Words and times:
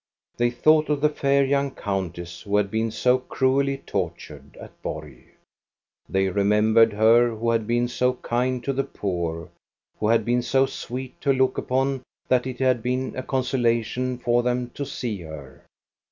They 0.35 0.49
thought 0.49 0.89
of 0.89 0.99
the 0.99 1.09
fair 1.11 1.45
young 1.45 1.69
countess 1.75 2.41
who 2.41 2.57
had 2.57 2.71
been 2.71 2.89
so 2.89 3.19
cruelly 3.19 3.77
tortured 3.77 4.57
at 4.59 4.81
Borg. 4.81 5.25
They 6.09 6.27
remembered 6.27 6.91
her 6.93 7.29
who 7.35 7.51
had 7.51 7.67
been 7.67 7.87
so 7.87 8.13
kind 8.15 8.63
to 8.63 8.73
the 8.73 8.83
poor, 8.83 9.49
who 9.99 10.07
had 10.07 10.25
been 10.25 10.41
so 10.41 10.65
sweet 10.65 11.21
to 11.21 11.31
look 11.31 11.59
upon 11.59 12.01
that 12.27 12.47
it 12.47 12.57
had 12.57 12.81
been 12.81 13.15
a 13.15 13.21
consolation 13.21 14.17
for 14.17 14.41
them 14.41 14.71
to 14.71 14.87
see 14.87 15.19
her. 15.21 15.65